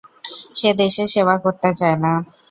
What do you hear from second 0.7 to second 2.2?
দেশের সেবা করতে চায় না।